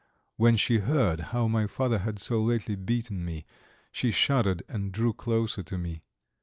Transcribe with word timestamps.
When 0.35 0.55
she 0.57 0.79
heard 0.79 1.19
how 1.29 1.47
my 1.47 1.67
father 1.67 1.99
had 1.99 2.17
so 2.17 2.41
lately 2.41 2.75
beaten 2.75 3.23
me, 3.23 3.45
she 3.91 4.09
shuddered 4.09 4.63
and 4.67 4.91
drew 4.91 5.13
closer 5.13 5.61
to 5.61 5.77
me. 5.77 6.01